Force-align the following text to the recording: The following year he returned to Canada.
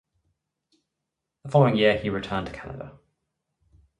The 1.43 1.51
following 1.51 1.75
year 1.77 1.95
he 1.95 2.09
returned 2.09 2.47
to 2.47 2.51
Canada. 2.53 2.97